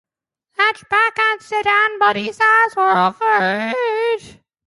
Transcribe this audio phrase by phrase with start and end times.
[0.57, 4.39] Hatchback and sedan body styles were offered.